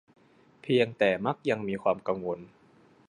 [0.61, 2.39] เพียงแต่มักยังมีความกังวล